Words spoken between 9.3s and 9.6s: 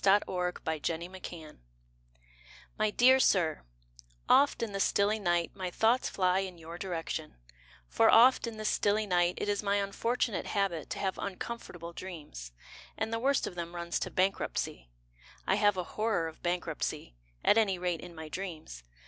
It